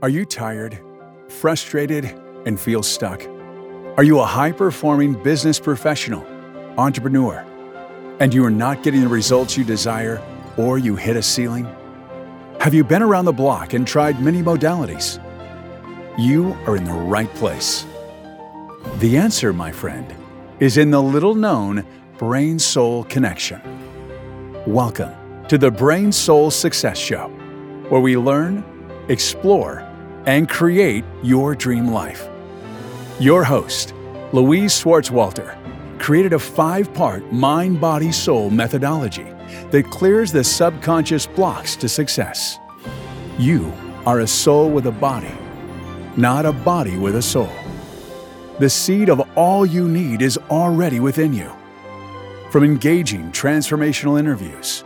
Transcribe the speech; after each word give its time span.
Are 0.00 0.08
you 0.08 0.24
tired, 0.24 0.78
frustrated, 1.26 2.04
and 2.46 2.60
feel 2.60 2.84
stuck? 2.84 3.20
Are 3.96 4.04
you 4.04 4.20
a 4.20 4.24
high 4.24 4.52
performing 4.52 5.20
business 5.24 5.58
professional, 5.58 6.24
entrepreneur, 6.78 7.44
and 8.20 8.32
you 8.32 8.44
are 8.44 8.50
not 8.50 8.84
getting 8.84 9.00
the 9.00 9.08
results 9.08 9.56
you 9.56 9.64
desire 9.64 10.22
or 10.56 10.78
you 10.78 10.94
hit 10.94 11.16
a 11.16 11.22
ceiling? 11.22 11.66
Have 12.60 12.74
you 12.74 12.84
been 12.84 13.02
around 13.02 13.24
the 13.24 13.32
block 13.32 13.72
and 13.72 13.84
tried 13.84 14.22
many 14.22 14.40
modalities? 14.40 15.18
You 16.16 16.56
are 16.68 16.76
in 16.76 16.84
the 16.84 16.92
right 16.92 17.34
place. 17.34 17.84
The 18.98 19.16
answer, 19.16 19.52
my 19.52 19.72
friend, 19.72 20.14
is 20.60 20.76
in 20.76 20.92
the 20.92 21.02
little 21.02 21.34
known 21.34 21.84
brain 22.18 22.60
soul 22.60 23.02
connection. 23.02 23.60
Welcome 24.64 25.12
to 25.48 25.58
the 25.58 25.72
Brain 25.72 26.12
Soul 26.12 26.52
Success 26.52 26.98
Show, 26.98 27.30
where 27.88 28.00
we 28.00 28.16
learn, 28.16 28.62
explore, 29.08 29.87
and 30.28 30.46
create 30.46 31.06
your 31.22 31.54
dream 31.54 31.86
life. 31.86 32.28
Your 33.18 33.42
host, 33.42 33.94
Louise 34.34 34.74
Swartzwalter, 34.74 35.56
created 35.98 36.34
a 36.34 36.38
five 36.38 36.92
part 36.92 37.32
mind 37.32 37.80
body 37.80 38.12
soul 38.12 38.50
methodology 38.50 39.26
that 39.70 39.90
clears 39.90 40.30
the 40.30 40.44
subconscious 40.44 41.26
blocks 41.26 41.76
to 41.76 41.88
success. 41.88 42.58
You 43.38 43.72
are 44.04 44.20
a 44.20 44.26
soul 44.26 44.68
with 44.68 44.86
a 44.86 44.92
body, 44.92 45.32
not 46.18 46.44
a 46.44 46.52
body 46.52 46.98
with 46.98 47.16
a 47.16 47.22
soul. 47.22 47.50
The 48.58 48.68
seed 48.68 49.08
of 49.08 49.22
all 49.34 49.64
you 49.64 49.88
need 49.88 50.20
is 50.20 50.36
already 50.50 51.00
within 51.00 51.32
you. 51.32 51.50
From 52.50 52.64
engaging 52.64 53.32
transformational 53.32 54.18
interviews, 54.18 54.84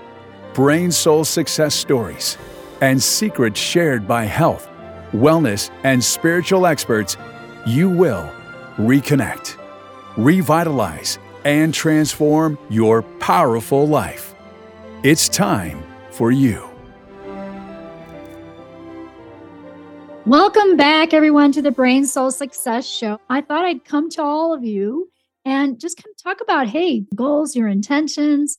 brain 0.54 0.92
soul 0.92 1.24
success 1.24 1.74
stories, 1.74 2.38
and 2.80 3.02
secrets 3.02 3.58
shared 3.58 4.06
by 4.06 4.24
health, 4.24 4.68
wellness, 5.12 5.70
and 5.84 6.02
spiritual 6.02 6.66
experts, 6.66 7.16
you 7.66 7.88
will 7.88 8.30
reconnect, 8.76 9.56
revitalize, 10.16 11.18
and 11.44 11.72
transform 11.72 12.58
your 12.68 13.02
powerful 13.20 13.86
life. 13.86 14.34
It's 15.02 15.28
time 15.28 15.82
for 16.10 16.30
you. 16.30 16.68
Welcome 20.24 20.76
back, 20.76 21.12
everyone, 21.12 21.50
to 21.50 21.62
the 21.62 21.72
Brain 21.72 22.06
Soul 22.06 22.30
Success 22.30 22.86
Show. 22.86 23.18
I 23.28 23.40
thought 23.40 23.64
I'd 23.64 23.84
come 23.84 24.08
to 24.10 24.22
all 24.22 24.54
of 24.54 24.62
you 24.62 25.10
and 25.44 25.80
just 25.80 25.96
kind 25.96 26.12
of 26.12 26.22
talk 26.22 26.40
about 26.40 26.68
hey, 26.68 27.04
goals, 27.14 27.56
your 27.56 27.66
intentions. 27.66 28.56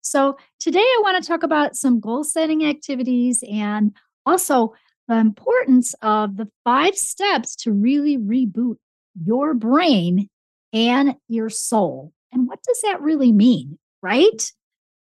So, 0.00 0.36
today 0.58 0.80
I 0.80 1.00
want 1.04 1.22
to 1.22 1.28
talk 1.28 1.44
about 1.44 1.76
some 1.76 2.00
goal 2.00 2.24
setting 2.24 2.66
activities 2.66 3.44
and 3.48 3.94
also 4.26 4.74
the 5.12 5.18
importance 5.18 5.94
of 6.00 6.38
the 6.38 6.48
five 6.64 6.96
steps 6.96 7.54
to 7.54 7.70
really 7.70 8.16
reboot 8.16 8.76
your 9.22 9.52
brain 9.52 10.30
and 10.72 11.16
your 11.28 11.50
soul. 11.50 12.14
And 12.32 12.48
what 12.48 12.62
does 12.62 12.80
that 12.80 13.02
really 13.02 13.30
mean, 13.30 13.78
right? 14.02 14.50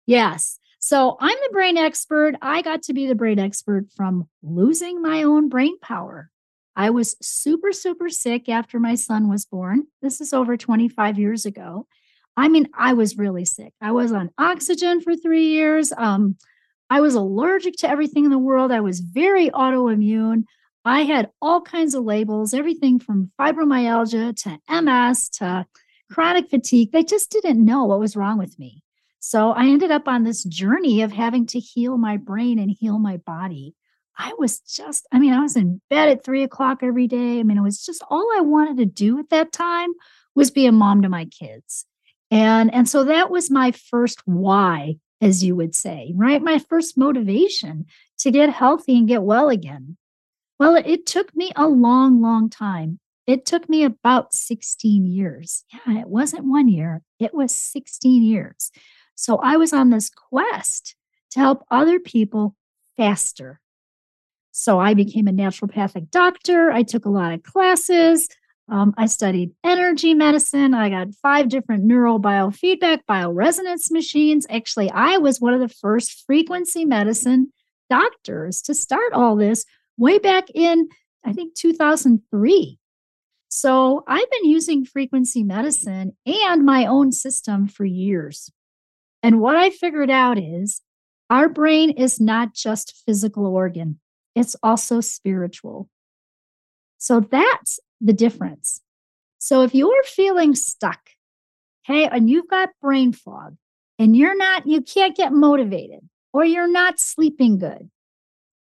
Yes. 0.07 0.61
So 0.79 1.17
I'm 1.19 1.37
the 1.43 1.53
brain 1.53 1.77
expert. 1.77 2.37
I 2.41 2.63
got 2.63 2.83
to 2.85 2.93
be 2.93 3.09
the 3.09 3.17
brain 3.17 3.41
expert 3.41 3.87
from 3.97 4.29
losing 4.41 5.03
my 5.03 5.25
own 5.25 5.49
brain 5.49 5.81
power. 5.81 6.31
I 6.77 6.91
was 6.91 7.17
super, 7.21 7.73
super 7.73 8.09
sick 8.09 8.49
after 8.49 8.79
my 8.79 8.95
son 8.95 9.29
was 9.29 9.47
born. 9.47 9.89
This 10.01 10.21
is 10.21 10.33
over 10.33 10.57
25 10.57 11.19
years 11.19 11.45
ago. 11.45 11.89
I 12.37 12.47
mean, 12.47 12.69
I 12.73 12.93
was 12.93 13.19
really 13.19 13.45
sick. 13.45 13.73
I 13.81 13.91
was 13.91 14.13
on 14.13 14.31
oxygen 14.39 15.01
for 15.01 15.17
three 15.17 15.49
years. 15.49 15.93
Um, 15.97 16.37
I 16.91 17.01
was 17.01 17.15
allergic 17.15 17.77
to 17.79 17.89
everything 17.91 18.25
in 18.25 18.31
the 18.31 18.39
world. 18.39 18.73
I 18.73 18.81
was 18.81 19.01
very 19.01 19.51
autoimmune. 19.51 20.45
I 20.85 21.03
had 21.03 21.31
all 21.43 21.61
kinds 21.61 21.95
of 21.95 22.05
labels, 22.05 22.55
everything 22.55 22.99
from 22.99 23.31
fibromyalgia 23.39 24.35
to 24.43 24.83
MS 24.83 25.29
to 25.31 25.67
chronic 26.11 26.49
fatigue. 26.49 26.93
They 26.93 27.05
just 27.05 27.31
didn't 27.31 27.63
know 27.63 27.85
what 27.85 28.01
was 28.01 28.17
wrong 28.17 28.39
with 28.39 28.59
me. 28.59 28.83
So 29.21 29.51
I 29.51 29.67
ended 29.67 29.91
up 29.91 30.09
on 30.09 30.23
this 30.23 30.45
journey 30.45 31.03
of 31.03 31.13
having 31.13 31.47
to 31.49 31.59
heal 31.59 31.99
my 31.99 32.17
brain 32.17 32.59
and 32.59 32.71
heal 32.71 32.99
my 32.99 33.19
body. 33.19 33.75
I 34.17 34.33
was 34.39 34.61
just, 34.61 35.07
I 35.13 35.19
mean, 35.19 35.33
I 35.33 35.41
was 35.41 35.57
in 35.57 35.81
bed 35.91 36.09
at 36.09 36.25
three 36.25 36.43
o'clock 36.43 36.79
every 36.83 37.07
day. 37.07 37.39
I 37.39 37.43
mean, 37.43 37.59
it 37.59 37.63
was 37.63 37.85
just 37.85 38.03
all 38.09 38.29
I 38.37 38.41
wanted 38.41 38.79
to 38.79 38.87
do 38.87 39.19
at 39.19 39.31
that 39.31 39.53
time 39.53 39.91
was 40.35 40.51
be 40.51 40.67
a 40.67 40.73
mom 40.73 41.03
to 41.03 41.09
my 41.09 41.27
kids. 41.27 41.85
And, 42.31 42.73
and 42.73 42.89
so 42.89 43.05
that 43.05 43.31
was 43.31 43.51
my 43.51 43.73
first 43.73 44.23
why, 44.25 44.97
as 45.21 45.43
you 45.43 45.57
would 45.57 45.75
say, 45.75 46.13
right? 46.15 46.43
My 46.43 46.59
first 46.59 46.97
motivation 46.97 47.87
to 48.19 48.31
get 48.31 48.51
healthy 48.51 48.97
and 48.97 49.09
get 49.09 49.23
well 49.23 49.49
again. 49.49 49.97
Well, 50.59 50.77
it, 50.77 51.07
took 51.07 51.35
me 51.37 51.53
a 51.55 51.69
long, 51.69 52.21
long 52.21 52.51
time. 52.51 52.99
It 53.27 53.45
took 53.45 53.69
me 53.69 53.85
about 53.85 54.35
16 54.35 55.07
years. 55.07 55.65
Yeah, 55.73 56.01
it 56.01 56.09
wasn't 56.09 56.45
one 56.45 56.69
year, 56.69 57.03
it 57.19 57.35
was 57.35 57.55
16 57.55 58.23
years. 58.23 58.71
So 59.15 59.37
I 59.37 59.57
was 59.57 59.73
on 59.73 59.91
this 59.91 60.11
quest 60.11 60.95
to 61.33 61.41
help 61.41 61.65
other 61.71 61.99
people 61.99 62.57
faster. 62.97 63.61
So 64.53 64.81
I 64.81 64.95
became 64.95 65.29
a 65.29 65.33
naturopathic 65.33 66.11
doctor. 66.11 66.71
I 66.71 66.83
took 66.83 67.05
a 67.05 67.11
lot 67.11 67.33
of 67.33 67.43
classes. 67.43 68.29
Um, 68.71 68.95
I 68.99 69.07
studied 69.07 69.53
energy 69.65 70.13
medicine. 70.13 70.75
I 70.75 70.91
got 70.91 71.15
five 71.23 71.49
different 71.49 71.87
neurobiofeedback 71.87 73.01
bioresonance 73.09 73.91
machines. 73.91 74.47
Actually, 74.51 74.91
I 74.91 75.17
was 75.17 75.41
one 75.41 75.55
of 75.55 75.61
the 75.61 75.69
first 75.69 76.25
frequency 76.27 76.85
medicine 76.85 77.53
doctors 77.89 78.61
to 78.63 78.75
start 78.75 79.13
all 79.15 79.37
this 79.37 79.65
way 79.97 80.19
back 80.19 80.49
in, 80.55 80.89
I 81.25 81.33
think, 81.33 81.55
2003. 81.55 82.79
So 83.49 84.05
I've 84.07 84.31
been 84.31 84.45
using 84.45 84.85
frequency 84.85 85.43
medicine 85.43 86.17
and 86.27 86.65
my 86.65 86.85
own 86.85 87.13
system 87.13 87.67
for 87.67 87.87
years. 87.87 88.51
And 89.23 89.41
what 89.41 89.57
I 89.57 89.71
figured 89.71 90.11
out 90.11 90.39
is 90.39 90.83
our 91.31 91.49
brain 91.49 91.91
is 91.91 92.21
not 92.21 92.55
just 92.55 93.03
physical 93.07 93.47
organ, 93.47 94.01
it's 94.35 94.55
also 94.63 95.01
spiritual. 95.01 95.89
So 96.99 97.21
that's 97.21 97.81
the 98.01 98.13
difference. 98.13 98.81
So 99.39 99.63
if 99.63 99.75
you're 99.75 100.03
feeling 100.05 100.55
stuck, 100.55 101.11
okay, 101.89 102.07
and 102.07 102.29
you've 102.29 102.49
got 102.49 102.71
brain 102.83 103.13
fog 103.13 103.57
and 103.99 104.17
you're 104.17 104.37
not, 104.37 104.67
you 104.67 104.83
can't 104.83 105.17
get 105.17 105.33
motivated 105.33 106.01
or 106.33 106.45
you're 106.45 106.71
not 106.71 106.99
sleeping 106.99 107.59
good, 107.59 107.91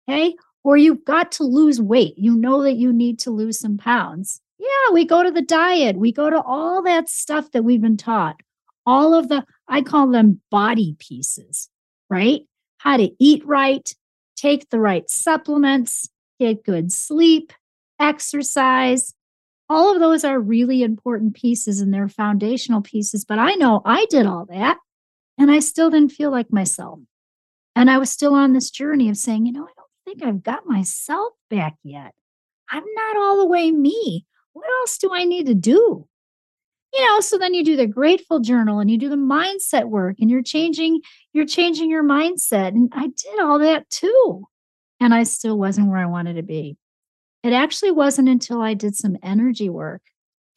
okay, 0.08 0.36
or 0.64 0.78
you've 0.78 1.06
got 1.06 1.32
to 1.34 1.44
lose 1.44 1.82
weight, 1.82 2.18
you 2.18 2.36
know 2.36 2.64
that 2.64 2.76
you 2.76 2.92
need 2.92 3.20
to 3.20 3.32
lose 3.32 3.60
some 3.60 3.78
pounds. 3.78 4.42
Yeah, 4.58 4.94
we 4.94 5.06
go 5.06 5.24
to 5.24 5.32
the 5.32 5.42
diet, 5.42 5.98
we 5.98 6.12
go 6.12 6.30
to 6.30 6.42
all 6.42 6.84
that 6.84 7.10
stuff 7.10 7.52
that 7.52 7.64
we've 7.64 7.82
been 7.82 7.98
taught, 7.98 8.36
all 8.86 9.14
of 9.14 9.30
the 9.30 9.46
I 9.68 9.82
call 9.82 10.08
them 10.08 10.42
body 10.52 10.96
pieces, 11.00 11.70
right? 12.10 12.42
How 12.80 12.98
to 12.98 13.10
eat 13.20 13.46
right, 13.46 13.90
take 14.36 14.70
the 14.70 14.80
right 14.80 15.10
supplements, 15.10 16.10
get 16.40 16.64
good 16.64 16.92
sleep, 16.92 17.54
exercise. 18.00 19.14
All 19.70 19.94
of 19.94 20.00
those 20.00 20.24
are 20.24 20.40
really 20.40 20.84
important 20.84 21.36
pieces 21.36 21.80
and 21.80 21.94
they're 21.94 22.08
foundational 22.08 22.82
pieces. 22.82 23.26
But 23.26 23.40
I 23.40 23.54
know 23.54 23.82
I 23.86 24.06
did 24.10 24.26
all 24.26 24.46
that 24.50 24.78
and 25.38 25.52
I 25.52 25.60
still 25.60 25.90
didn't 25.90 26.12
feel 26.12 26.32
like 26.32 26.52
myself. 26.52 27.00
And 27.76 27.90
I 27.90 27.98
was 27.98 28.12
still 28.12 28.34
on 28.34 28.54
this 28.54 28.72
journey 28.72 29.10
of 29.10 29.18
saying, 29.18 29.46
you 29.46 29.52
know, 29.52 29.64
I 29.64 29.72
don't 29.76 29.88
think 30.06 30.24
I've 30.24 30.44
got 30.44 30.66
myself 30.66 31.34
back 31.50 31.76
yet. 31.84 32.14
I'm 32.70 32.84
not 32.96 33.18
all 33.18 33.38
the 33.38 33.48
way 33.48 33.72
me. 33.72 34.26
What 34.54 34.68
else 34.82 34.98
do 34.98 35.12
I 35.14 35.24
need 35.24 35.46
to 35.48 35.56
do? 35.56 36.08
you 36.94 37.06
know 37.06 37.20
so 37.20 37.38
then 37.38 37.54
you 37.54 37.64
do 37.64 37.76
the 37.76 37.88
grateful 37.88 38.40
journal 38.40 38.80
and 38.80 38.90
you 38.90 38.98
do 38.98 39.10
the 39.10 39.16
mindset 39.16 39.86
work 39.86 40.18
and 40.20 40.30
you're 40.30 40.44
changing 40.44 41.02
you're 41.34 41.46
changing 41.46 41.90
your 41.90 42.04
mindset 42.04 42.70
and 42.70 42.92
i 42.94 43.08
did 43.08 43.40
all 43.40 43.60
that 43.60 43.90
too 43.90 44.48
and 45.00 45.14
i 45.14 45.24
still 45.24 45.58
wasn't 45.58 45.88
where 45.88 46.00
i 46.00 46.06
wanted 46.06 46.36
to 46.36 46.44
be 46.44 46.78
it 47.44 47.54
actually 47.54 47.92
wasn't 47.92 48.30
until 48.30 48.62
i 48.62 48.74
did 48.74 48.96
some 48.96 49.18
energy 49.24 49.70
work 49.70 50.02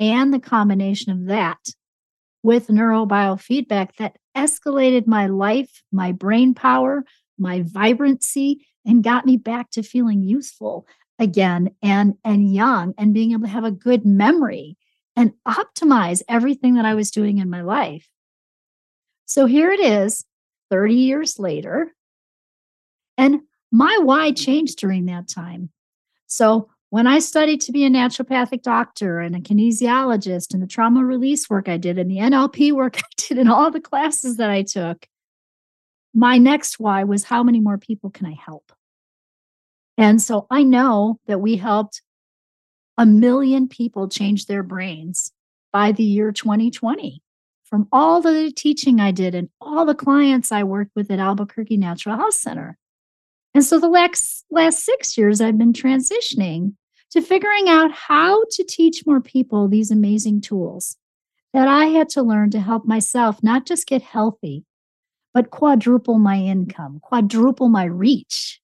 and 0.01 0.33
the 0.33 0.41
combination 0.41 1.13
of 1.13 1.27
that 1.27 1.59
with 2.43 2.69
neurobiofeedback 2.69 3.97
that 3.99 4.17
escalated 4.37 5.07
my 5.07 5.27
life 5.27 5.83
my 5.93 6.13
brain 6.13 6.55
power 6.55 7.05
my 7.39 7.63
vibrancy 7.63 8.67
and 8.85 9.05
got 9.05 9.27
me 9.27 9.37
back 9.37 9.71
to 9.71 9.83
feeling 9.83 10.23
useful 10.23 10.87
again 11.19 11.71
and 11.83 12.15
and 12.25 12.53
young 12.53 12.95
and 12.99 13.15
being 13.15 13.33
able 13.33 13.43
to 13.43 13.49
have 13.49 13.65
a 13.65 13.71
good 13.71 14.05
memory 14.05 14.77
and 15.17 15.33
optimize 15.47 16.23
everything 16.29 16.75
that 16.75 16.87
I 16.87 16.95
was 16.95 17.11
doing 17.11 17.39
in 17.39 17.51
my 17.51 17.63
life. 17.63 18.09
So 19.27 19.47
here 19.47 19.71
it 19.71 19.81
is, 19.81 20.25
30 20.71 20.95
years 20.95 21.39
later. 21.39 21.93
And 23.19 23.43
my 23.71 23.99
why 24.03 24.33
changed 24.33 24.79
during 24.79 25.07
that 25.07 25.29
time. 25.29 25.71
So 26.27 26.71
when 26.93 27.07
I 27.07 27.21
studied 27.21 27.63
to 27.63 27.73
be 27.73 27.87
a 27.87 27.89
naturopathic 27.89 28.61
doctor 28.61 29.19
and 29.19 29.35
a 29.35 29.41
kinesiologist 29.41 30.53
and 30.53 30.63
the 30.63 30.67
trauma 30.67 31.03
release 31.03 31.49
work 31.49 31.67
I 31.67 31.79
did 31.79 31.99
and 31.99 32.11
the 32.11 32.19
NLP 32.19 32.71
work 32.73 32.99
I 33.03 33.03
did 33.17 33.39
and 33.39 33.51
all 33.51 33.71
the 33.71 33.81
classes 33.81 34.37
that 34.37 34.51
I 34.51 34.61
took, 34.61 35.07
my 36.13 36.37
next 36.37 36.79
why 36.79 37.05
was 37.05 37.25
how 37.25 37.43
many 37.43 37.61
more 37.61 37.79
people 37.79 38.11
can 38.11 38.27
I 38.27 38.35
help? 38.35 38.73
And 39.97 40.21
so 40.21 40.47
I 40.51 40.65
know 40.65 41.19
that 41.29 41.41
we 41.41 41.57
helped 41.57 42.03
a 42.99 43.07
million 43.07 43.69
people 43.69 44.07
change 44.07 44.45
their 44.45 44.63
brains 44.63 45.33
by 45.73 45.93
the 45.93 46.05
year 46.05 46.31
2020 46.31 47.23
from 47.65 47.89
all 47.91 48.21
the 48.21 48.53
teaching 48.55 49.01
I 49.01 49.13
did 49.13 49.35
and 49.35 49.49
all 49.63 49.87
the 49.87 49.95
clients 49.95 50.53
I 50.53 50.65
worked 50.65 50.93
with 50.95 51.11
at 51.11 51.21
Albuquerque 51.21 51.79
Natural 51.79 52.17
Health 52.17 52.35
Center. 52.35 52.77
And 53.55 53.65
so 53.65 53.81
the 53.81 53.89
last, 53.89 54.45
last 54.51 54.85
six 54.85 55.17
years, 55.17 55.41
I've 55.41 55.57
been 55.57 55.73
transitioning 55.73 56.75
to 57.13 57.21
figuring 57.21 57.69
out 57.69 57.93
how 57.93 58.43
to 58.51 58.65
teach 58.65 59.07
more 59.07 59.21
people 59.21 59.69
these 59.69 59.91
amazing 59.91 60.41
tools 60.41 60.97
that 61.53 61.69
I 61.69 61.87
had 61.87 62.09
to 62.11 62.23
learn 62.23 62.51
to 62.51 62.61
help 62.61 62.87
myself 62.87 63.43
not 63.43 63.67
just 63.67 63.87
get 63.87 64.01
healthy, 64.01 64.65
but 65.35 65.51
quadruple 65.51 66.19
my 66.19 66.39
income, 66.39 67.01
quadruple 67.03 67.69
my 67.69 67.85
reach. 67.85 68.61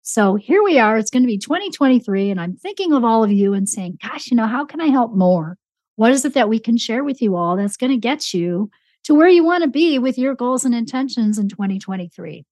So 0.00 0.36
here 0.36 0.62
we 0.62 0.78
are. 0.78 0.96
It's 0.96 1.10
going 1.10 1.22
to 1.22 1.26
be 1.26 1.36
2023, 1.36 2.30
and 2.30 2.40
I'm 2.40 2.56
thinking 2.56 2.94
of 2.94 3.04
all 3.04 3.22
of 3.22 3.30
you 3.30 3.52
and 3.52 3.68
saying, 3.68 3.98
gosh, 4.02 4.30
you 4.30 4.36
know, 4.36 4.46
how 4.46 4.64
can 4.64 4.80
I 4.80 4.86
help 4.86 5.14
more? 5.14 5.58
What 5.96 6.12
is 6.12 6.24
it 6.24 6.32
that 6.32 6.48
we 6.48 6.58
can 6.58 6.78
share 6.78 7.04
with 7.04 7.20
you 7.20 7.36
all 7.36 7.56
that's 7.56 7.76
going 7.76 7.92
to 7.92 7.98
get 7.98 8.32
you 8.32 8.70
to 9.04 9.14
where 9.14 9.28
you 9.28 9.44
want 9.44 9.64
to 9.64 9.68
be 9.68 9.98
with 9.98 10.16
your 10.16 10.34
goals 10.34 10.64
and 10.64 10.74
intentions 10.74 11.38
in 11.38 11.50
2023? 11.50 12.46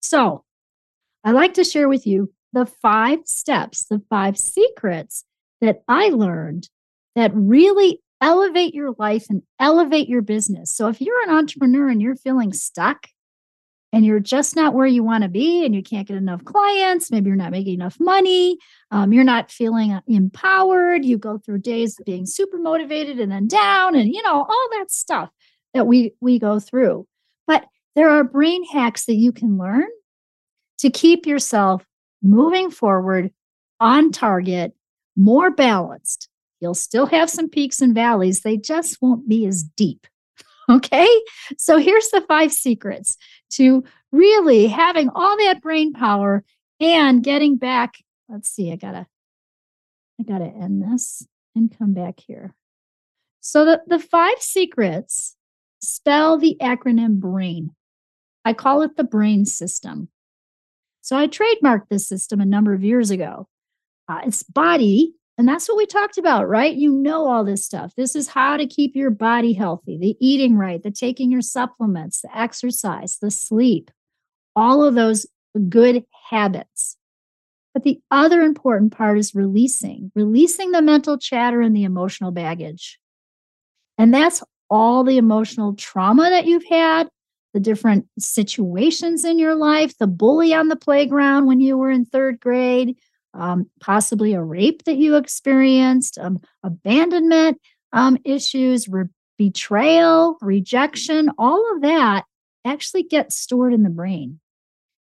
So 0.00 0.44
I 1.22 1.32
like 1.32 1.54
to 1.54 1.64
share 1.64 1.90
with 1.90 2.06
you 2.06 2.32
the 2.54 2.66
five 2.66 3.20
steps, 3.26 3.84
the 3.90 4.00
five 4.08 4.38
secrets 4.38 5.24
that 5.60 5.82
I 5.88 6.08
learned 6.08 6.68
that 7.16 7.32
really 7.34 8.00
elevate 8.20 8.74
your 8.74 8.94
life 8.98 9.26
and 9.28 9.42
elevate 9.60 10.08
your 10.08 10.22
business. 10.22 10.70
So 10.74 10.88
if 10.88 11.00
you're 11.00 11.22
an 11.24 11.34
entrepreneur 11.34 11.88
and 11.88 12.00
you're 12.00 12.16
feeling 12.16 12.52
stuck 12.52 13.08
and 13.92 14.04
you're 14.04 14.20
just 14.20 14.56
not 14.56 14.72
where 14.72 14.86
you 14.86 15.02
want 15.02 15.22
to 15.24 15.28
be 15.28 15.64
and 15.64 15.74
you 15.74 15.82
can't 15.82 16.06
get 16.06 16.16
enough 16.16 16.44
clients, 16.44 17.10
maybe 17.10 17.26
you're 17.26 17.36
not 17.36 17.50
making 17.50 17.74
enough 17.74 17.96
money, 18.00 18.56
um, 18.90 19.12
you're 19.12 19.24
not 19.24 19.50
feeling 19.50 19.92
uh, 19.92 20.00
empowered, 20.06 21.04
you 21.04 21.18
go 21.18 21.38
through 21.38 21.58
days 21.58 21.98
of 21.98 22.06
being 22.06 22.24
super 22.24 22.58
motivated 22.58 23.18
and 23.18 23.30
then 23.30 23.46
down 23.48 23.94
and 23.94 24.12
you 24.12 24.22
know 24.22 24.44
all 24.48 24.68
that 24.78 24.90
stuff 24.90 25.30
that 25.74 25.86
we 25.86 26.14
we 26.20 26.38
go 26.38 26.60
through. 26.60 27.06
But 27.46 27.66
there 27.96 28.10
are 28.10 28.24
brain 28.24 28.64
hacks 28.64 29.06
that 29.06 29.16
you 29.16 29.32
can 29.32 29.58
learn 29.58 29.88
to 30.78 30.90
keep 30.90 31.26
yourself 31.26 31.84
moving 32.24 32.70
forward 32.70 33.30
on 33.78 34.10
target, 34.10 34.74
more 35.16 35.50
balanced. 35.50 36.28
You'll 36.60 36.74
still 36.74 37.06
have 37.06 37.28
some 37.28 37.48
peaks 37.48 37.80
and 37.80 37.94
valleys, 37.94 38.40
they 38.40 38.56
just 38.56 39.00
won't 39.00 39.28
be 39.28 39.46
as 39.46 39.62
deep. 39.62 40.06
Okay. 40.70 41.06
So 41.58 41.76
here's 41.76 42.08
the 42.08 42.22
five 42.22 42.50
secrets 42.50 43.18
to 43.50 43.84
really 44.12 44.66
having 44.66 45.10
all 45.14 45.36
that 45.36 45.60
brain 45.60 45.92
power 45.92 46.42
and 46.80 47.22
getting 47.22 47.58
back. 47.58 47.96
Let's 48.30 48.50
see, 48.50 48.72
I 48.72 48.76
gotta, 48.76 49.06
I 50.18 50.22
gotta 50.22 50.46
end 50.46 50.82
this 50.82 51.26
and 51.54 51.76
come 51.76 51.92
back 51.92 52.18
here. 52.26 52.54
So 53.40 53.66
the, 53.66 53.82
the 53.86 53.98
five 53.98 54.40
secrets 54.40 55.36
spell 55.82 56.38
the 56.38 56.56
acronym 56.62 57.20
BRAIN. 57.20 57.72
I 58.42 58.54
call 58.54 58.80
it 58.80 58.96
the 58.96 59.04
brain 59.04 59.44
system. 59.44 60.08
So 61.04 61.18
I 61.18 61.26
trademarked 61.26 61.90
this 61.90 62.08
system 62.08 62.40
a 62.40 62.46
number 62.46 62.72
of 62.72 62.82
years 62.82 63.10
ago. 63.10 63.46
Uh, 64.08 64.20
it's 64.24 64.42
body, 64.42 65.12
and 65.36 65.46
that's 65.46 65.68
what 65.68 65.76
we 65.76 65.84
talked 65.84 66.16
about, 66.16 66.48
right? 66.48 66.74
You 66.74 66.90
know 66.92 67.28
all 67.28 67.44
this 67.44 67.62
stuff. 67.62 67.92
This 67.94 68.16
is 68.16 68.28
how 68.28 68.56
to 68.56 68.66
keep 68.66 68.96
your 68.96 69.10
body 69.10 69.52
healthy 69.52 69.98
the 69.98 70.16
eating 70.18 70.56
right, 70.56 70.82
the 70.82 70.90
taking 70.90 71.30
your 71.30 71.42
supplements, 71.42 72.22
the 72.22 72.34
exercise, 72.34 73.18
the 73.20 73.30
sleep, 73.30 73.90
all 74.56 74.82
of 74.82 74.94
those 74.94 75.26
good 75.68 76.06
habits. 76.30 76.96
But 77.74 77.82
the 77.82 78.00
other 78.10 78.40
important 78.40 78.96
part 78.96 79.18
is 79.18 79.34
releasing, 79.34 80.10
releasing 80.14 80.70
the 80.70 80.80
mental 80.80 81.18
chatter 81.18 81.60
and 81.60 81.76
the 81.76 81.84
emotional 81.84 82.30
baggage. 82.30 82.98
And 83.98 84.14
that's 84.14 84.42
all 84.70 85.04
the 85.04 85.18
emotional 85.18 85.74
trauma 85.74 86.30
that 86.30 86.46
you've 86.46 86.64
had, 86.66 87.10
the 87.54 87.60
different 87.60 88.06
situations 88.18 89.24
in 89.24 89.38
your 89.38 89.54
life, 89.54 89.96
the 89.96 90.08
bully 90.08 90.52
on 90.52 90.68
the 90.68 90.76
playground 90.76 91.46
when 91.46 91.60
you 91.60 91.78
were 91.78 91.90
in 91.90 92.04
third 92.04 92.40
grade, 92.40 92.98
um, 93.32 93.70
possibly 93.80 94.34
a 94.34 94.42
rape 94.42 94.82
that 94.84 94.96
you 94.96 95.14
experienced, 95.16 96.18
um, 96.18 96.40
abandonment 96.64 97.60
um, 97.92 98.18
issues, 98.24 98.88
re- 98.88 99.04
betrayal, 99.38 100.36
rejection, 100.42 101.30
all 101.38 101.74
of 101.74 101.82
that 101.82 102.24
actually 102.64 103.04
gets 103.04 103.36
stored 103.36 103.72
in 103.72 103.84
the 103.84 103.90
brain. 103.90 104.40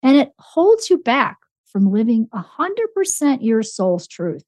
And 0.02 0.18
it 0.18 0.32
holds 0.38 0.90
you 0.90 0.98
back 0.98 1.38
from 1.64 1.90
living 1.90 2.28
100% 2.34 3.38
your 3.40 3.62
soul's 3.62 4.06
truth. 4.06 4.44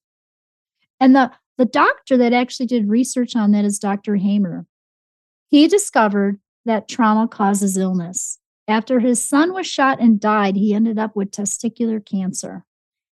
And 1.00 1.16
the, 1.16 1.32
the 1.56 1.64
doctor 1.64 2.18
that 2.18 2.34
actually 2.34 2.66
did 2.66 2.90
research 2.90 3.34
on 3.34 3.52
that 3.52 3.64
is 3.64 3.78
Dr. 3.78 4.16
Hamer. 4.16 4.66
He 5.48 5.66
discovered 5.66 6.38
that 6.66 6.88
trauma 6.88 7.26
causes 7.26 7.76
illness. 7.76 8.38
After 8.68 9.00
his 9.00 9.22
son 9.22 9.52
was 9.54 9.66
shot 9.66 10.00
and 10.00 10.20
died, 10.20 10.56
he 10.56 10.74
ended 10.74 10.98
up 10.98 11.16
with 11.16 11.30
testicular 11.30 12.04
cancer. 12.04 12.64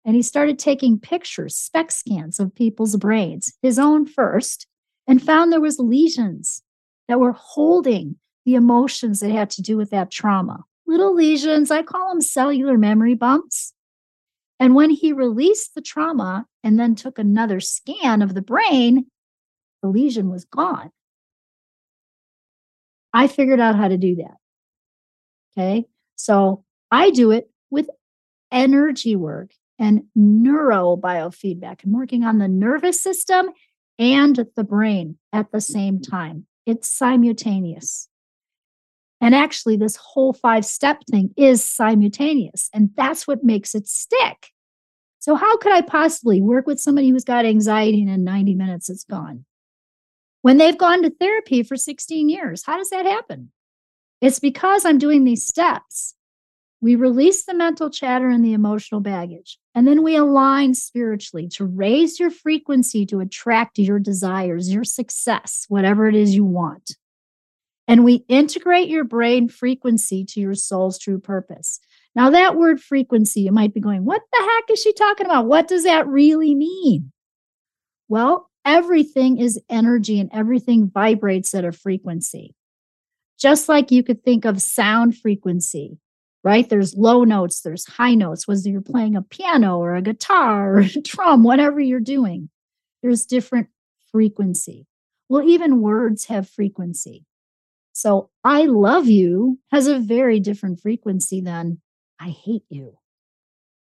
And 0.04 0.14
he 0.14 0.22
started 0.22 0.58
taking 0.58 0.98
pictures, 0.98 1.56
SPECT 1.56 1.92
scans 1.92 2.38
of 2.38 2.54
people's 2.54 2.96
brains, 2.96 3.54
his 3.62 3.78
own 3.78 4.06
first, 4.06 4.66
and 5.06 5.22
found 5.22 5.50
there 5.50 5.60
was 5.60 5.78
lesions 5.78 6.62
that 7.08 7.20
were 7.20 7.32
holding 7.32 8.16
the 8.44 8.54
emotions 8.54 9.20
that 9.20 9.30
had 9.30 9.48
to 9.50 9.62
do 9.62 9.76
with 9.76 9.90
that 9.90 10.10
trauma. 10.10 10.64
Little 10.86 11.14
lesions, 11.14 11.70
I 11.70 11.82
call 11.82 12.10
them 12.10 12.20
cellular 12.20 12.76
memory 12.76 13.14
bumps. 13.14 13.72
And 14.60 14.74
when 14.74 14.90
he 14.90 15.12
released 15.12 15.74
the 15.74 15.80
trauma 15.80 16.46
and 16.62 16.78
then 16.78 16.94
took 16.94 17.18
another 17.18 17.60
scan 17.60 18.20
of 18.22 18.34
the 18.34 18.42
brain, 18.42 19.06
the 19.82 19.88
lesion 19.88 20.30
was 20.30 20.44
gone. 20.44 20.90
I 23.14 23.28
figured 23.28 23.60
out 23.60 23.76
how 23.76 23.88
to 23.88 23.96
do 23.96 24.16
that. 24.16 24.36
Okay. 25.56 25.86
So 26.16 26.64
I 26.90 27.10
do 27.10 27.30
it 27.30 27.48
with 27.70 27.88
energy 28.50 29.14
work 29.16 29.52
and 29.78 30.02
neurobiofeedback. 30.18 31.84
I'm 31.84 31.92
working 31.92 32.24
on 32.24 32.38
the 32.38 32.48
nervous 32.48 33.00
system 33.00 33.50
and 33.98 34.46
the 34.56 34.64
brain 34.64 35.18
at 35.32 35.52
the 35.52 35.60
same 35.60 36.00
time. 36.00 36.46
It's 36.66 36.88
simultaneous. 36.88 38.08
And 39.20 39.34
actually, 39.34 39.76
this 39.76 39.96
whole 39.96 40.32
five 40.32 40.66
step 40.66 41.02
thing 41.10 41.32
is 41.36 41.64
simultaneous, 41.64 42.68
and 42.74 42.90
that's 42.96 43.26
what 43.26 43.44
makes 43.44 43.74
it 43.74 43.86
stick. 43.88 44.50
So, 45.20 45.34
how 45.34 45.56
could 45.56 45.72
I 45.72 45.80
possibly 45.80 46.42
work 46.42 46.66
with 46.66 46.80
somebody 46.80 47.08
who's 47.08 47.24
got 47.24 47.46
anxiety 47.46 48.02
and 48.02 48.10
in 48.10 48.24
90 48.24 48.54
minutes 48.54 48.90
it's 48.90 49.04
gone? 49.04 49.46
When 50.44 50.58
they've 50.58 50.76
gone 50.76 51.02
to 51.02 51.08
therapy 51.08 51.62
for 51.62 51.74
16 51.74 52.28
years. 52.28 52.64
How 52.66 52.76
does 52.76 52.90
that 52.90 53.06
happen? 53.06 53.50
It's 54.20 54.38
because 54.38 54.84
I'm 54.84 54.98
doing 54.98 55.24
these 55.24 55.46
steps. 55.46 56.16
We 56.82 56.96
release 56.96 57.46
the 57.46 57.54
mental 57.54 57.88
chatter 57.88 58.28
and 58.28 58.44
the 58.44 58.52
emotional 58.52 59.00
baggage, 59.00 59.58
and 59.74 59.88
then 59.88 60.02
we 60.02 60.16
align 60.16 60.74
spiritually 60.74 61.48
to 61.54 61.64
raise 61.64 62.20
your 62.20 62.30
frequency 62.30 63.06
to 63.06 63.20
attract 63.20 63.78
your 63.78 63.98
desires, 63.98 64.70
your 64.70 64.84
success, 64.84 65.64
whatever 65.68 66.08
it 66.08 66.14
is 66.14 66.34
you 66.34 66.44
want. 66.44 66.98
And 67.88 68.04
we 68.04 68.26
integrate 68.28 68.90
your 68.90 69.04
brain 69.04 69.48
frequency 69.48 70.26
to 70.26 70.40
your 70.40 70.54
soul's 70.54 70.98
true 70.98 71.18
purpose. 71.18 71.80
Now, 72.14 72.28
that 72.28 72.54
word 72.54 72.82
frequency, 72.82 73.40
you 73.40 73.52
might 73.52 73.72
be 73.72 73.80
going, 73.80 74.04
what 74.04 74.20
the 74.30 74.42
heck 74.42 74.70
is 74.70 74.82
she 74.82 74.92
talking 74.92 75.24
about? 75.24 75.46
What 75.46 75.68
does 75.68 75.84
that 75.84 76.06
really 76.06 76.54
mean? 76.54 77.12
Well, 78.08 78.50
everything 78.64 79.38
is 79.38 79.60
energy 79.68 80.20
and 80.20 80.30
everything 80.32 80.90
vibrates 80.92 81.54
at 81.54 81.64
a 81.64 81.72
frequency. 81.72 82.54
Just 83.38 83.68
like 83.68 83.90
you 83.90 84.02
could 84.02 84.22
think 84.22 84.44
of 84.44 84.62
sound 84.62 85.16
frequency, 85.16 85.98
right? 86.42 86.68
There's 86.68 86.94
low 86.94 87.24
notes, 87.24 87.60
there's 87.60 87.86
high 87.86 88.14
notes, 88.14 88.46
whether 88.46 88.68
you're 88.68 88.80
playing 88.80 89.16
a 89.16 89.22
piano 89.22 89.78
or 89.78 89.94
a 89.94 90.02
guitar 90.02 90.76
or 90.76 90.80
a 90.80 90.88
drum, 91.02 91.42
whatever 91.42 91.80
you're 91.80 92.00
doing, 92.00 92.48
there's 93.02 93.26
different 93.26 93.68
frequency. 94.12 94.86
Well, 95.28 95.42
even 95.48 95.82
words 95.82 96.26
have 96.26 96.48
frequency. 96.48 97.26
So 97.92 98.30
I 98.42 98.64
love 98.64 99.08
you 99.08 99.58
has 99.70 99.86
a 99.86 99.98
very 99.98 100.40
different 100.40 100.80
frequency 100.80 101.40
than 101.40 101.80
I 102.20 102.28
hate 102.30 102.64
you, 102.68 102.98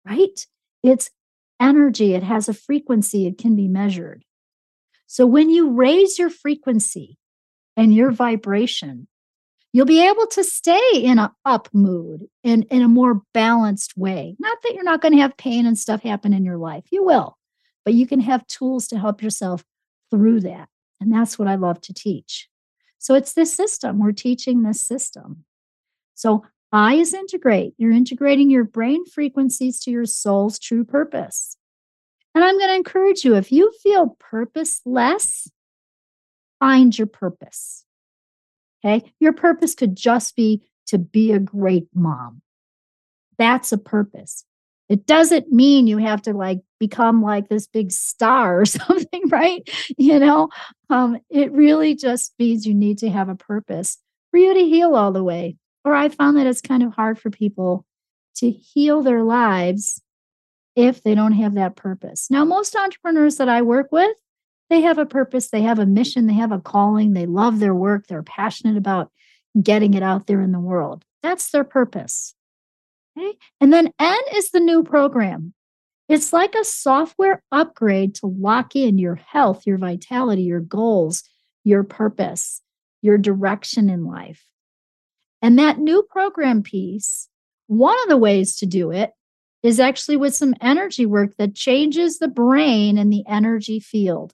right? 0.06 0.46
It's 0.84 1.12
energy, 1.60 2.14
it 2.14 2.24
has 2.24 2.50
a 2.50 2.54
frequency, 2.54 3.28
it 3.28 3.38
can 3.38 3.56
be 3.56 3.68
measured. 3.68 4.24
So 5.12 5.26
when 5.26 5.50
you 5.50 5.72
raise 5.72 6.20
your 6.20 6.30
frequency 6.30 7.18
and 7.76 7.92
your 7.92 8.12
vibration, 8.12 9.08
you'll 9.74 9.88
be 9.88 10.08
able 10.08 10.28
to 10.28 10.44
stay 10.44 10.92
in 10.94 11.18
an 11.18 11.32
up 11.44 11.68
mood 11.74 12.28
and 12.44 12.64
in 12.66 12.84
a 12.84 12.88
more 12.88 13.24
balanced 13.34 13.98
way. 13.98 14.36
Not 14.38 14.60
that 14.62 14.76
you're 14.76 14.84
not 14.84 15.02
going 15.02 15.16
to 15.16 15.22
have 15.22 15.36
pain 15.36 15.66
and 15.66 15.76
stuff 15.76 16.04
happen 16.04 16.32
in 16.32 16.46
your 16.46 16.58
life, 16.58 16.84
you 16.92 17.04
will, 17.04 17.40
but 17.86 17.96
you 17.96 18.06
can 18.06 18.20
have 18.20 18.46
tools 18.46 18.88
to 18.90 19.00
help 19.00 19.24
yourself 19.24 19.66
through 20.12 20.42
that. 20.42 20.70
And 21.02 21.12
that's 21.12 21.40
what 21.40 21.48
I 21.48 21.56
love 21.56 21.82
to 21.82 21.94
teach. 21.94 22.48
So 23.00 23.16
it's 23.16 23.34
this 23.34 23.52
system. 23.52 23.98
We're 23.98 24.12
teaching 24.12 24.62
this 24.62 24.80
system. 24.80 25.44
So 26.14 26.46
I 26.72 26.94
is 26.94 27.16
integrate. 27.16 27.74
You're 27.80 27.94
integrating 27.94 28.52
your 28.52 28.64
brain 28.64 29.08
frequencies 29.08 29.80
to 29.86 29.92
your 29.92 30.06
soul's 30.06 30.60
true 30.60 30.86
purpose. 30.86 31.58
And 32.40 32.46
I'm 32.46 32.58
going 32.58 32.70
to 32.70 32.76
encourage 32.76 33.26
you 33.26 33.36
if 33.36 33.52
you 33.52 33.70
feel 33.84 34.16
purposeless, 34.18 35.52
find 36.58 36.98
your 36.98 37.06
purpose. 37.06 37.84
Okay. 38.82 39.12
Your 39.20 39.34
purpose 39.34 39.76
could 39.76 39.94
just 39.94 40.38
be 40.38 40.64
to 40.88 40.98
be 40.98 41.34
a 41.34 41.40
great 41.40 41.90
mom. 41.94 42.42
That's 43.38 43.74
a 43.74 43.78
purpose. 43.78 44.46
It 44.88 45.06
doesn't 45.06 45.52
mean 45.52 45.86
you 45.86 45.98
have 45.98 46.22
to 46.22 46.34
like 46.34 46.62
become 46.80 47.22
like 47.22 47.50
this 47.50 47.68
big 47.68 47.92
star 47.92 48.62
or 48.62 48.66
something, 48.66 49.28
right? 49.28 49.70
You 49.98 50.20
know, 50.20 50.48
um, 50.90 51.18
it 51.30 51.52
really 51.52 51.94
just 51.94 52.36
means 52.40 52.66
you 52.66 52.74
need 52.74 53.00
to 53.00 53.10
have 53.10 53.28
a 53.28 53.36
purpose 53.36 53.98
for 54.32 54.38
you 54.38 54.54
to 54.54 54.64
heal 54.64 54.96
all 54.96 55.12
the 55.12 55.26
way. 55.26 55.58
Or 55.84 55.94
I 55.94 56.08
found 56.08 56.38
that 56.38 56.48
it's 56.48 56.62
kind 56.62 56.84
of 56.84 56.94
hard 56.94 57.20
for 57.20 57.32
people 57.32 57.86
to 58.36 58.50
heal 58.50 59.04
their 59.04 59.24
lives 59.24 60.02
if 60.80 61.04
they 61.04 61.14
don't 61.14 61.34
have 61.34 61.56
that 61.56 61.76
purpose. 61.76 62.32
Now, 62.32 62.46
most 62.46 62.74
entrepreneurs 62.74 63.36
that 63.36 63.50
I 63.50 63.62
work 63.62 63.92
with, 63.92 64.16
they 64.70 64.80
have 64.82 64.98
a 64.98 65.06
purpose, 65.06 65.50
they 65.50 65.62
have 65.62 65.78
a 65.78 65.86
mission, 65.86 66.26
they 66.26 66.34
have 66.34 66.54
a 66.54 66.60
calling, 66.60 67.12
they 67.12 67.26
love 67.26 67.60
their 67.60 67.76
work, 67.76 68.08
they're 68.08 68.24
passionate 68.24 68.78
about 68.78 69.12
getting 69.62 69.94
it 69.94 70.04
out 70.04 70.28
there 70.28 70.42
in 70.42 70.54
the 70.54 70.60
world. 70.60 71.04
That's 71.22 71.52
their 71.52 71.66
purpose. 71.66 72.34
Okay. 73.18 73.38
And 73.60 73.74
then 73.74 73.92
N 74.00 74.20
is 74.34 74.52
the 74.52 74.62
new 74.62 74.84
program. 74.84 75.54
It's 76.08 76.32
like 76.32 76.56
a 76.56 76.64
software 76.64 77.44
upgrade 77.52 78.16
to 78.16 78.28
lock 78.28 78.74
in 78.74 78.98
your 78.98 79.16
health, 79.16 79.64
your 79.68 79.78
vitality, 79.78 80.44
your 80.44 80.62
goals, 80.62 81.24
your 81.66 81.84
purpose, 81.84 82.62
your 83.02 83.18
direction 83.18 83.90
in 83.90 84.06
life. 84.06 84.46
And 85.42 85.60
that 85.60 85.78
new 85.78 86.04
program 86.04 86.64
piece, 86.64 87.28
one 87.68 87.98
of 88.04 88.10
the 88.10 88.18
ways 88.18 88.56
to 88.58 88.66
do 88.66 88.92
it 88.92 89.12
is 89.62 89.80
actually 89.80 90.18
with 90.18 90.36
some 90.36 90.56
energy 90.62 91.06
work 91.06 91.36
that 91.38 91.56
changes 91.56 92.20
the 92.20 92.28
brain 92.28 92.98
and 92.98 93.12
the 93.12 93.24
energy 93.28 93.80
field. 93.80 94.34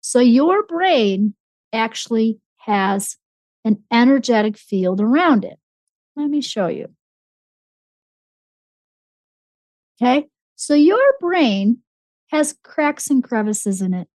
So 0.00 0.18
your 0.18 0.64
brain 0.64 1.34
actually 1.72 2.40
has 2.58 3.16
an 3.64 3.82
energetic 3.92 4.56
field 4.56 5.00
around 5.00 5.44
it. 5.44 5.58
Let 6.16 6.28
me 6.28 6.40
show 6.40 6.66
you. 6.66 6.88
Okay. 10.00 10.26
So 10.56 10.74
your 10.74 11.14
brain 11.20 11.78
has 12.32 12.56
cracks 12.64 13.08
and 13.08 13.22
crevices 13.22 13.80
in 13.80 13.94
it. 13.94 14.08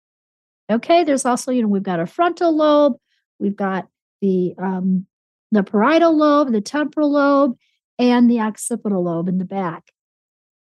Okay. 0.71 1.03
There's 1.03 1.25
also, 1.25 1.51
you 1.51 1.61
know, 1.61 1.67
we've 1.67 1.83
got 1.83 1.99
a 1.99 2.07
frontal 2.07 2.55
lobe, 2.55 2.93
we've 3.39 3.55
got 3.55 3.87
the 4.21 4.55
um, 4.57 5.05
the 5.51 5.63
parietal 5.63 6.17
lobe, 6.17 6.51
the 6.51 6.61
temporal 6.61 7.11
lobe, 7.11 7.57
and 7.99 8.29
the 8.29 8.39
occipital 8.39 9.03
lobe 9.03 9.29
in 9.29 9.37
the 9.37 9.45
back. 9.45 9.91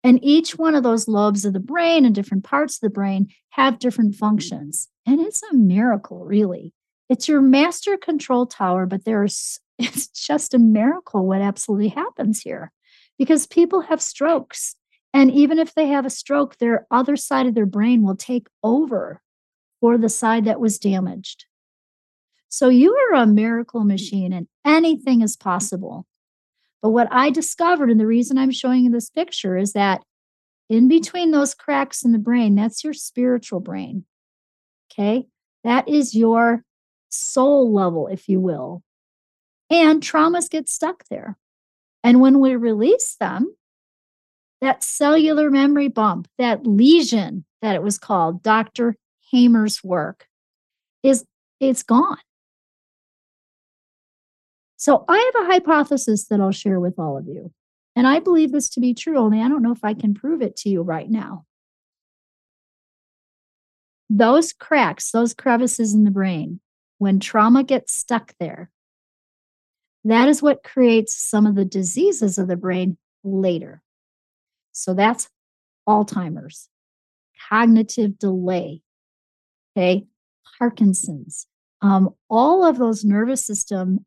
And 0.05 0.19
each 0.23 0.55
one 0.55 0.75
of 0.75 0.83
those 0.83 1.07
lobes 1.07 1.45
of 1.45 1.53
the 1.53 1.59
brain 1.59 2.05
and 2.05 2.13
different 2.13 2.43
parts 2.43 2.75
of 2.75 2.81
the 2.81 2.91
brain 2.91 3.29
have 3.49 3.79
different 3.79 4.13
functions. 4.13 4.87
And 5.05 5.19
it's 5.19 5.41
a 5.41 5.55
miracle, 5.55 6.23
really. 6.23 6.73
It's 7.09 7.27
your 7.27 7.41
master 7.41 7.97
control 7.97 8.45
tower, 8.45 8.85
but 8.85 9.03
there's 9.03 9.59
it's 9.79 10.07
just 10.07 10.53
a 10.53 10.59
miracle 10.59 11.25
what 11.25 11.41
absolutely 11.41 11.89
happens 11.89 12.39
here 12.39 12.71
because 13.17 13.47
people 13.47 13.81
have 13.81 14.01
strokes 14.01 14.75
and 15.11 15.31
even 15.31 15.57
if 15.59 15.73
they 15.73 15.87
have 15.87 16.05
a 16.05 16.09
stroke, 16.09 16.57
their 16.57 16.85
other 16.91 17.15
side 17.15 17.47
of 17.47 17.55
their 17.55 17.65
brain 17.65 18.03
will 18.03 18.17
take 18.17 18.47
over 18.61 19.21
for 19.79 19.97
the 19.97 20.09
side 20.09 20.45
that 20.45 20.59
was 20.59 20.77
damaged. 20.77 21.45
So 22.49 22.69
you 22.69 22.95
are 22.95 23.15
a 23.15 23.25
miracle 23.25 23.85
machine 23.85 24.33
and 24.33 24.47
anything 24.65 25.21
is 25.21 25.35
possible. 25.35 26.05
But 26.85 26.91
what 26.91 27.07
I 27.09 27.31
discovered, 27.31 27.89
and 27.89 27.99
the 27.99 28.05
reason 28.05 28.37
I'm 28.37 28.51
showing 28.51 28.83
you 28.83 28.91
this 28.91 29.09
picture, 29.09 29.57
is 29.57 29.73
that 29.73 30.03
in 30.69 30.87
between 30.87 31.31
those 31.31 31.55
cracks 31.55 32.05
in 32.05 32.11
the 32.11 32.19
brain, 32.19 32.53
that's 32.53 32.83
your 32.83 32.93
spiritual 32.93 33.59
brain. 33.59 34.05
Okay. 34.91 35.25
That 35.63 35.89
is 35.89 36.13
your 36.13 36.63
soul 37.09 37.73
level, 37.73 38.05
if 38.05 38.29
you 38.29 38.39
will. 38.39 38.83
And 39.71 39.99
traumas 39.99 40.47
get 40.47 40.69
stuck 40.69 41.05
there. 41.09 41.39
And 42.03 42.21
when 42.21 42.39
we 42.39 42.55
release 42.55 43.15
them, 43.19 43.55
that 44.61 44.83
cellular 44.83 45.49
memory 45.49 45.87
bump, 45.87 46.27
that 46.37 46.67
lesion 46.67 47.45
that 47.63 47.73
it 47.73 47.81
was 47.81 47.97
called, 47.97 48.43
Dr. 48.43 48.95
Hamer's 49.31 49.83
work, 49.83 50.27
is 51.01 51.25
it's 51.59 51.81
gone. 51.81 52.19
So 54.85 55.03
I 55.09 55.31
have 55.33 55.43
a 55.43 55.51
hypothesis 55.51 56.27
that 56.27 56.39
I'll 56.39 56.51
share 56.51 56.79
with 56.79 56.99
all 56.99 57.17
of 57.17 57.25
you. 57.25 57.51
And 57.95 58.05
I 58.05 58.19
believe 58.19 58.51
this 58.51 58.69
to 58.69 58.79
be 58.79 58.93
true, 58.93 59.17
only 59.17 59.41
I 59.41 59.47
don't 59.47 59.63
know 59.63 59.71
if 59.71 59.83
I 59.83 59.95
can 59.95 60.13
prove 60.13 60.43
it 60.43 60.55
to 60.57 60.69
you 60.69 60.83
right 60.83 61.09
now. 61.09 61.45
Those 64.11 64.53
cracks, 64.53 65.09
those 65.09 65.33
crevices 65.33 65.95
in 65.95 66.03
the 66.03 66.11
brain, 66.11 66.59
when 66.99 67.19
trauma 67.19 67.63
gets 67.63 67.95
stuck 67.95 68.35
there, 68.39 68.69
that 70.03 70.29
is 70.29 70.43
what 70.43 70.63
creates 70.63 71.17
some 71.17 71.47
of 71.47 71.55
the 71.55 71.65
diseases 71.65 72.37
of 72.37 72.47
the 72.47 72.55
brain 72.55 72.95
later. 73.23 73.81
So 74.71 74.93
that's 74.93 75.29
Alzheimer's, 75.89 76.69
cognitive 77.49 78.19
delay, 78.19 78.83
okay, 79.75 80.05
Parkinson's, 80.59 81.47
um, 81.85 82.09
all 82.29 82.65
of 82.65 82.77
those 82.77 83.05
nervous 83.05 83.45
system, 83.45 84.05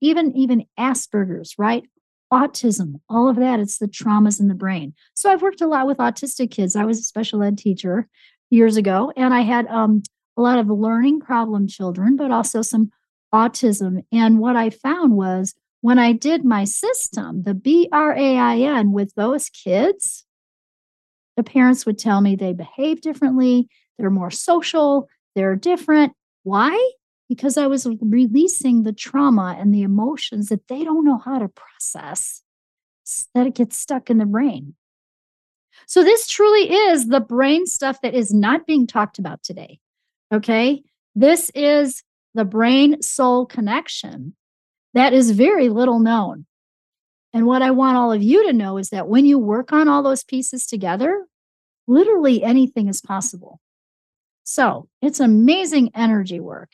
even 0.00 0.32
even 0.36 0.64
Asperger's, 0.78 1.54
right? 1.58 1.84
Autism, 2.32 3.00
all 3.08 3.28
of 3.28 3.36
that, 3.36 3.60
it's 3.60 3.78
the 3.78 3.86
traumas 3.86 4.40
in 4.40 4.48
the 4.48 4.54
brain. 4.64 4.94
So 5.14 5.30
I've 5.30 5.42
worked 5.42 5.60
a 5.60 5.66
lot 5.66 5.86
with 5.86 5.98
autistic 5.98 6.50
kids. 6.50 6.74
I 6.74 6.86
was 6.86 6.98
a 6.98 7.02
special 7.02 7.42
ed 7.42 7.58
teacher 7.58 8.08
years 8.50 8.76
ago, 8.76 9.12
and 9.16 9.34
I 9.34 9.42
had 9.42 9.66
um, 9.66 10.02
a 10.38 10.42
lot 10.42 10.58
of 10.58 10.68
learning 10.68 11.20
problem 11.20 11.68
children, 11.68 12.16
but 12.16 12.30
also 12.30 12.62
some 12.62 12.90
autism. 13.34 14.04
And 14.10 14.38
what 14.38 14.56
I 14.56 14.70
found 14.70 15.16
was 15.16 15.54
when 15.82 15.98
I 15.98 16.12
did 16.12 16.44
my 16.44 16.64
system, 16.64 17.42
the 17.42 17.54
B 17.54 17.88
R 17.92 18.12
A 18.16 18.38
I 18.38 18.56
N, 18.56 18.92
with 18.92 19.14
those 19.14 19.50
kids, 19.50 20.24
the 21.36 21.42
parents 21.42 21.84
would 21.84 21.98
tell 21.98 22.20
me 22.22 22.36
they 22.36 22.54
behave 22.54 23.02
differently, 23.02 23.68
they're 23.98 24.10
more 24.10 24.30
social, 24.30 25.08
they're 25.34 25.56
different. 25.56 26.12
Why? 26.44 26.92
Because 27.34 27.56
I 27.56 27.66
was 27.66 27.86
releasing 27.86 28.82
the 28.82 28.92
trauma 28.92 29.56
and 29.58 29.72
the 29.72 29.80
emotions 29.80 30.50
that 30.50 30.68
they 30.68 30.84
don't 30.84 31.04
know 31.04 31.16
how 31.16 31.38
to 31.38 31.48
process, 31.48 32.42
that 33.34 33.46
it 33.46 33.54
gets 33.54 33.78
stuck 33.78 34.10
in 34.10 34.18
the 34.18 34.26
brain. 34.26 34.74
So, 35.86 36.04
this 36.04 36.28
truly 36.28 36.70
is 36.70 37.06
the 37.06 37.20
brain 37.20 37.64
stuff 37.64 38.02
that 38.02 38.14
is 38.14 38.34
not 38.34 38.66
being 38.66 38.86
talked 38.86 39.18
about 39.18 39.42
today. 39.42 39.78
Okay. 40.32 40.82
This 41.14 41.50
is 41.54 42.02
the 42.34 42.44
brain 42.44 43.00
soul 43.00 43.46
connection 43.46 44.34
that 44.92 45.14
is 45.14 45.30
very 45.30 45.70
little 45.70 46.00
known. 46.00 46.44
And 47.32 47.46
what 47.46 47.62
I 47.62 47.70
want 47.70 47.96
all 47.96 48.12
of 48.12 48.22
you 48.22 48.46
to 48.46 48.52
know 48.52 48.76
is 48.76 48.90
that 48.90 49.08
when 49.08 49.24
you 49.24 49.38
work 49.38 49.72
on 49.72 49.88
all 49.88 50.02
those 50.02 50.22
pieces 50.22 50.66
together, 50.66 51.26
literally 51.86 52.42
anything 52.42 52.88
is 52.88 53.00
possible. 53.00 53.58
So 54.44 54.88
it's 55.00 55.20
amazing 55.20 55.90
energy 55.94 56.40
work. 56.40 56.70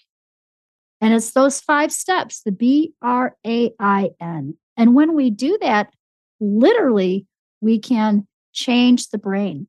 And 1.00 1.14
it's 1.14 1.30
those 1.30 1.60
five 1.60 1.92
steps, 1.92 2.42
the 2.42 2.52
B 2.52 2.92
R 3.00 3.36
A 3.46 3.72
I 3.78 4.10
N. 4.20 4.56
And 4.76 4.94
when 4.94 5.14
we 5.14 5.30
do 5.30 5.58
that, 5.60 5.92
literally, 6.40 7.26
we 7.60 7.78
can 7.78 8.26
change 8.52 9.08
the 9.08 9.18
brain 9.18 9.68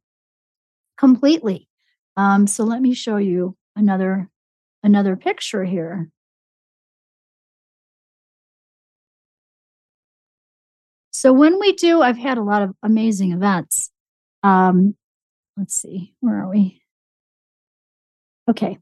completely. 0.97 1.67
Um, 2.17 2.47
so 2.47 2.63
let 2.63 2.81
me 2.81 2.93
show 2.93 3.17
you 3.17 3.55
another 3.75 4.29
another 4.83 5.15
picture 5.15 5.63
here. 5.63 6.09
So 11.11 11.33
when 11.33 11.59
we 11.59 11.73
do, 11.73 12.01
I've 12.01 12.17
had 12.17 12.37
a 12.37 12.43
lot 12.43 12.61
of 12.61 12.73
amazing 12.81 13.33
events. 13.33 13.91
Um, 14.41 14.95
let's 15.57 15.75
see, 15.75 16.13
where 16.21 16.41
are 16.41 16.49
we? 16.49 16.81
Okay. 18.49 18.77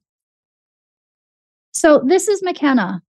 So 1.77 2.01
this 2.03 2.27
is 2.27 2.41
McKenna. 2.41 3.03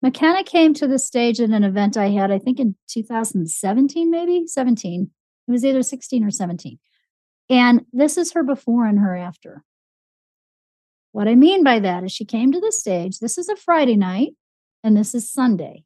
McKenna 0.00 0.44
came 0.44 0.74
to 0.74 0.86
the 0.86 0.96
stage 0.96 1.40
at 1.40 1.50
an 1.50 1.64
event 1.64 1.96
I 1.96 2.10
had, 2.10 2.30
I 2.30 2.38
think 2.38 2.60
in 2.60 2.76
2017, 2.86 4.08
maybe 4.08 4.46
17. 4.46 5.10
It 5.48 5.50
was 5.50 5.64
either 5.64 5.82
16 5.82 6.22
or 6.22 6.30
17. 6.30 6.78
And 7.50 7.84
this 7.92 8.16
is 8.16 8.32
her 8.34 8.44
before 8.44 8.86
and 8.86 9.00
her 9.00 9.16
after. 9.16 9.64
What 11.10 11.26
I 11.26 11.34
mean 11.34 11.64
by 11.64 11.80
that 11.80 12.04
is 12.04 12.12
she 12.12 12.24
came 12.24 12.52
to 12.52 12.60
the 12.60 12.70
stage. 12.70 13.18
This 13.18 13.36
is 13.36 13.48
a 13.48 13.56
Friday 13.56 13.96
night 13.96 14.34
and 14.84 14.96
this 14.96 15.12
is 15.12 15.28
Sunday. 15.28 15.82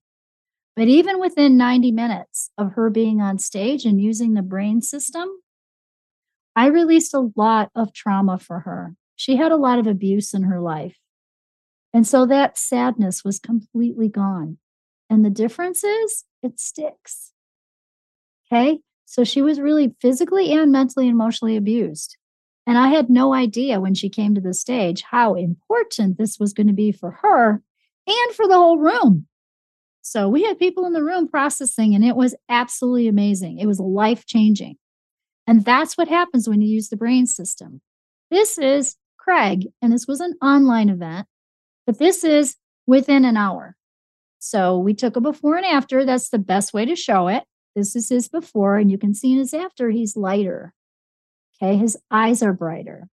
But 0.76 0.88
even 0.88 1.18
within 1.18 1.56
90 1.56 1.90
minutes 1.90 2.50
of 2.58 2.72
her 2.72 2.90
being 2.90 3.22
on 3.22 3.38
stage 3.38 3.86
and 3.86 3.98
using 3.98 4.34
the 4.34 4.42
brain 4.42 4.82
system, 4.82 5.26
I 6.54 6.66
released 6.66 7.14
a 7.14 7.30
lot 7.34 7.70
of 7.74 7.94
trauma 7.94 8.38
for 8.38 8.60
her. 8.60 8.94
She 9.16 9.36
had 9.36 9.52
a 9.52 9.56
lot 9.56 9.78
of 9.78 9.86
abuse 9.86 10.34
in 10.34 10.42
her 10.42 10.60
life. 10.60 10.98
And 11.92 12.06
so 12.06 12.26
that 12.26 12.58
sadness 12.58 13.22
was 13.24 13.38
completely 13.38 14.08
gone. 14.08 14.58
And 15.10 15.24
the 15.24 15.30
difference 15.30 15.84
is 15.84 16.24
it 16.42 16.58
sticks. 16.58 17.32
Okay. 18.50 18.80
So 19.04 19.24
she 19.24 19.42
was 19.42 19.60
really 19.60 19.94
physically 20.00 20.52
and 20.52 20.72
mentally 20.72 21.06
and 21.06 21.14
emotionally 21.14 21.56
abused. 21.56 22.16
And 22.66 22.78
I 22.78 22.88
had 22.88 23.10
no 23.10 23.34
idea 23.34 23.80
when 23.80 23.94
she 23.94 24.08
came 24.08 24.34
to 24.34 24.40
the 24.40 24.54
stage 24.54 25.02
how 25.10 25.34
important 25.34 26.16
this 26.16 26.38
was 26.38 26.52
going 26.52 26.68
to 26.68 26.72
be 26.72 26.92
for 26.92 27.18
her 27.22 27.62
and 28.06 28.34
for 28.34 28.46
the 28.46 28.54
whole 28.54 28.78
room. 28.78 29.26
So 30.00 30.28
we 30.28 30.44
had 30.44 30.58
people 30.58 30.86
in 30.86 30.92
the 30.92 31.02
room 31.02 31.28
processing, 31.28 31.94
and 31.94 32.04
it 32.04 32.16
was 32.16 32.34
absolutely 32.48 33.06
amazing. 33.06 33.58
It 33.58 33.66
was 33.66 33.78
life 33.78 34.26
changing. 34.26 34.76
And 35.46 35.64
that's 35.64 35.96
what 35.96 36.08
happens 36.08 36.48
when 36.48 36.60
you 36.60 36.68
use 36.68 36.88
the 36.88 36.96
brain 36.96 37.26
system. 37.26 37.80
This 38.30 38.58
is 38.58 38.96
Craig, 39.16 39.68
and 39.80 39.92
this 39.92 40.06
was 40.06 40.20
an 40.20 40.34
online 40.42 40.88
event, 40.88 41.26
but 41.86 41.98
this 41.98 42.24
is 42.24 42.56
within 42.86 43.24
an 43.24 43.36
hour. 43.36 43.76
So 44.38 44.78
we 44.78 44.94
took 44.94 45.16
a 45.16 45.20
before 45.20 45.56
and 45.56 45.66
after. 45.66 46.04
That's 46.04 46.30
the 46.30 46.38
best 46.38 46.74
way 46.74 46.84
to 46.84 46.96
show 46.96 47.28
it. 47.28 47.44
This 47.74 47.96
is 47.96 48.08
his 48.08 48.28
before, 48.28 48.76
and 48.76 48.90
you 48.90 48.98
can 48.98 49.14
see 49.14 49.32
in 49.32 49.38
his 49.38 49.54
after, 49.54 49.90
he's 49.90 50.16
lighter. 50.16 50.74
Okay, 51.62 51.76
his 51.76 51.96
eyes 52.10 52.42
are 52.42 52.52
brighter. 52.52 53.08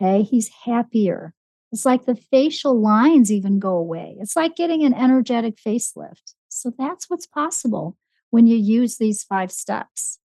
Okay, 0.00 0.22
he's 0.22 0.50
happier. 0.64 1.34
It's 1.70 1.84
like 1.84 2.06
the 2.06 2.16
facial 2.16 2.80
lines 2.80 3.30
even 3.30 3.58
go 3.58 3.76
away. 3.76 4.16
It's 4.20 4.36
like 4.36 4.56
getting 4.56 4.84
an 4.84 4.94
energetic 4.94 5.56
facelift. 5.56 6.34
So 6.48 6.72
that's 6.76 7.10
what's 7.10 7.26
possible 7.26 7.96
when 8.30 8.46
you 8.46 8.56
use 8.56 8.96
these 8.96 9.22
five 9.22 9.52
steps. 9.52 10.18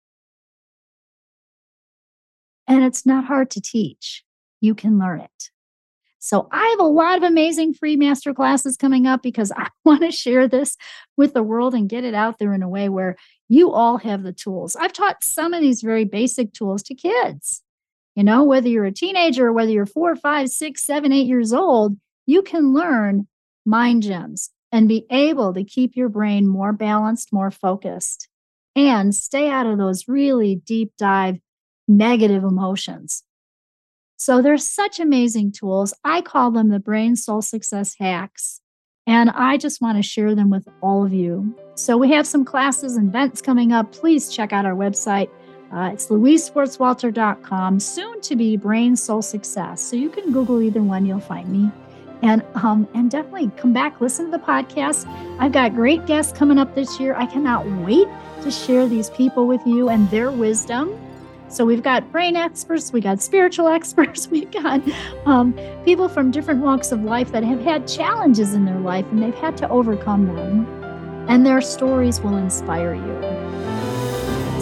And 2.67 2.83
it's 2.83 3.05
not 3.05 3.25
hard 3.25 3.49
to 3.51 3.61
teach, 3.61 4.23
you 4.61 4.75
can 4.75 4.99
learn 4.99 5.21
it. 5.21 5.50
So 6.23 6.47
I 6.51 6.67
have 6.67 6.79
a 6.79 6.83
lot 6.83 7.17
of 7.17 7.23
amazing 7.23 7.73
free 7.73 7.95
master 7.95 8.31
classes 8.31 8.77
coming 8.77 9.07
up 9.07 9.23
because 9.23 9.51
I 9.57 9.69
want 9.83 10.01
to 10.01 10.11
share 10.11 10.47
this 10.47 10.77
with 11.17 11.33
the 11.33 11.43
world 11.43 11.73
and 11.73 11.89
get 11.89 12.03
it 12.05 12.13
out 12.13 12.37
there 12.39 12.53
in 12.53 12.61
a 12.61 12.69
way 12.69 12.89
where 12.89 13.17
you 13.49 13.71
all 13.71 13.97
have 13.97 14.21
the 14.23 14.31
tools. 14.31 14.75
I've 14.75 14.93
taught 14.93 15.23
some 15.23 15.53
of 15.53 15.61
these 15.61 15.81
very 15.81 16.05
basic 16.05 16.53
tools 16.53 16.83
to 16.83 16.95
kids. 16.95 17.63
You 18.15 18.23
know, 18.23 18.43
whether 18.43 18.69
you're 18.69 18.85
a 18.85 18.91
teenager 18.91 19.51
whether 19.51 19.71
you're 19.71 19.85
four, 19.85 20.15
five, 20.15 20.49
six, 20.49 20.85
seven, 20.85 21.11
eight 21.11 21.27
years 21.27 21.53
old, 21.53 21.97
you 22.27 22.43
can 22.43 22.71
learn 22.71 23.27
mind 23.65 24.03
gems 24.03 24.51
and 24.71 24.87
be 24.87 25.05
able 25.09 25.53
to 25.53 25.63
keep 25.63 25.95
your 25.95 26.09
brain 26.09 26.47
more 26.47 26.71
balanced, 26.71 27.33
more 27.33 27.51
focused, 27.51 28.29
and 28.75 29.15
stay 29.15 29.49
out 29.49 29.65
of 29.65 29.77
those 29.77 30.07
really 30.07 30.61
deep 30.65 30.91
dive 30.97 31.39
negative 31.87 32.43
emotions. 32.43 33.23
So 34.21 34.39
they're 34.39 34.59
such 34.59 34.99
amazing 34.99 35.51
tools. 35.51 35.95
I 36.03 36.21
call 36.21 36.51
them 36.51 36.69
the 36.69 36.77
brain 36.77 37.15
soul 37.15 37.41
success 37.41 37.95
hacks. 37.97 38.61
And 39.07 39.31
I 39.31 39.57
just 39.57 39.81
want 39.81 39.97
to 39.97 40.03
share 40.03 40.35
them 40.35 40.51
with 40.51 40.67
all 40.79 41.03
of 41.03 41.11
you. 41.11 41.55
So 41.73 41.97
we 41.97 42.11
have 42.11 42.27
some 42.27 42.45
classes 42.45 42.97
and 42.97 43.09
events 43.09 43.41
coming 43.41 43.71
up. 43.71 43.91
Please 43.91 44.29
check 44.29 44.53
out 44.53 44.63
our 44.63 44.75
website. 44.75 45.31
Uh, 45.73 45.89
it's 45.91 46.09
louiseswartzwalter.com, 46.09 47.79
soon 47.79 48.21
to 48.21 48.35
be 48.35 48.57
Brain 48.57 48.95
Soul 48.95 49.23
Success. 49.23 49.81
So 49.81 49.95
you 49.95 50.11
can 50.11 50.31
Google 50.31 50.61
either 50.61 50.83
one, 50.83 51.03
you'll 51.07 51.19
find 51.19 51.49
me. 51.49 51.71
And 52.21 52.43
um, 52.53 52.87
and 52.93 53.09
definitely 53.09 53.49
come 53.57 53.73
back, 53.73 54.01
listen 54.01 54.25
to 54.25 54.37
the 54.37 54.43
podcast. 54.43 55.07
I've 55.39 55.51
got 55.51 55.73
great 55.73 56.05
guests 56.05 56.31
coming 56.31 56.59
up 56.59 56.75
this 56.75 56.99
year. 56.99 57.15
I 57.15 57.25
cannot 57.25 57.65
wait 57.83 58.07
to 58.43 58.51
share 58.51 58.87
these 58.87 59.09
people 59.09 59.47
with 59.47 59.65
you 59.65 59.89
and 59.89 60.07
their 60.11 60.29
wisdom. 60.29 60.95
So 61.51 61.65
we've 61.65 61.83
got 61.83 62.09
brain 62.13 62.37
experts, 62.37 62.93
we 62.93 63.01
got 63.01 63.21
spiritual 63.21 63.67
experts, 63.77 64.27
we've 64.27 64.51
got 64.51 64.81
um, 65.25 65.53
people 65.83 66.07
from 66.07 66.31
different 66.31 66.61
walks 66.61 66.93
of 66.93 67.03
life 67.03 67.31
that 67.33 67.43
have 67.43 67.61
had 67.61 67.87
challenges 67.87 68.53
in 68.53 68.63
their 68.63 68.79
life 68.79 69.05
and 69.11 69.21
they've 69.21 69.35
had 69.35 69.57
to 69.57 69.69
overcome 69.69 70.27
them. 70.27 70.65
And 71.27 71.45
their 71.45 71.61
stories 71.61 72.21
will 72.21 72.37
inspire 72.37 72.95
you. 72.95 73.21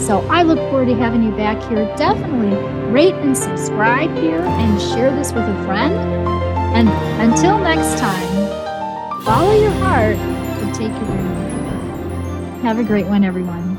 So 0.00 0.26
I 0.28 0.42
look 0.42 0.58
forward 0.70 0.86
to 0.86 0.96
having 0.96 1.22
you 1.22 1.30
back 1.32 1.62
here. 1.68 1.84
Definitely 1.96 2.56
rate 2.90 3.14
and 3.14 3.36
subscribe 3.36 4.12
here 4.16 4.40
and 4.40 4.80
share 4.80 5.14
this 5.14 5.32
with 5.32 5.44
a 5.44 5.64
friend. 5.64 5.94
And 6.74 6.88
until 7.20 7.58
next 7.58 8.00
time, 8.00 9.24
follow 9.24 9.52
your 9.52 9.72
heart 9.72 10.16
and 10.16 10.74
take 10.74 10.90
your 10.90 11.16
you. 11.16 12.62
Have 12.62 12.78
a 12.78 12.84
great 12.84 13.06
one, 13.06 13.24
everyone. 13.24 13.69